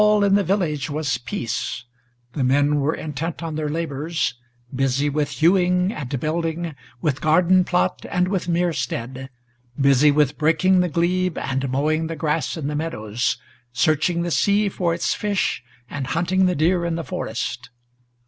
All 0.01 0.23
in 0.23 0.33
the 0.33 0.43
village 0.43 0.89
was 0.89 1.19
peace; 1.19 1.85
the 2.33 2.43
men 2.43 2.77
were 2.79 2.95
intent 2.95 3.43
on 3.43 3.53
their 3.53 3.69
labors, 3.69 4.33
Busy 4.73 5.11
with 5.11 5.29
hewing 5.29 5.91
and 5.93 6.19
building, 6.19 6.73
with 7.01 7.21
garden 7.21 7.63
plot 7.63 8.03
and 8.09 8.27
with 8.27 8.47
merestead, 8.47 9.29
Busy 9.79 10.09
with 10.09 10.39
breaking 10.39 10.79
the 10.79 10.89
glebe, 10.89 11.37
and 11.37 11.69
mowing 11.69 12.07
the 12.07 12.15
grass 12.15 12.57
in 12.57 12.65
the 12.65 12.75
meadows, 12.75 13.37
Searching 13.73 14.23
the 14.23 14.31
sea 14.31 14.69
for 14.69 14.91
its 14.95 15.13
fish, 15.13 15.63
and 15.87 16.07
hunting 16.07 16.47
the 16.47 16.55
deer 16.55 16.83
in 16.83 16.95
the 16.95 17.03
forest. 17.03 17.69